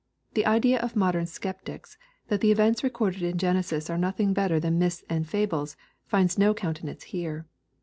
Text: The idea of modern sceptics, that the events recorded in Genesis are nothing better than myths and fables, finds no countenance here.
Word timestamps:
The 0.33 0.47
idea 0.47 0.79
of 0.79 0.95
modern 0.95 1.27
sceptics, 1.27 1.95
that 2.29 2.41
the 2.41 2.51
events 2.51 2.83
recorded 2.83 3.21
in 3.21 3.37
Genesis 3.37 3.87
are 3.87 3.99
nothing 3.99 4.33
better 4.33 4.59
than 4.59 4.79
myths 4.79 5.03
and 5.11 5.29
fables, 5.29 5.77
finds 6.07 6.39
no 6.39 6.55
countenance 6.55 7.03
here. 7.03 7.45